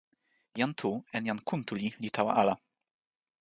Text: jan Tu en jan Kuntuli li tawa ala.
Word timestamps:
jan 0.53 0.73
Tu 0.79 0.87
en 1.19 1.25
jan 1.31 1.41
Kuntuli 1.51 1.89
li 2.01 2.09
tawa 2.17 2.31
ala. 2.41 2.55